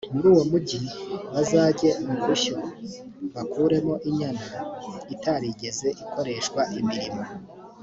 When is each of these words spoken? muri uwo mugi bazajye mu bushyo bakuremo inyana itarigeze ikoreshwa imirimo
muri 0.13 0.27
uwo 0.33 0.43
mugi 0.51 0.79
bazajye 1.33 1.89
mu 2.05 2.15
bushyo 2.27 2.55
bakuremo 3.33 3.93
inyana 4.09 4.45
itarigeze 5.13 5.87
ikoreshwa 6.03 6.61
imirimo 6.79 7.23